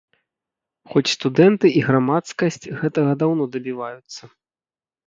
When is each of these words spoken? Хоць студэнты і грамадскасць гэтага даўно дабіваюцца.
Хоць 0.93 1.11
студэнты 1.17 1.67
і 1.81 1.83
грамадскасць 1.89 2.61
гэтага 2.81 3.11
даўно 3.25 3.43
дабіваюцца. 3.59 4.37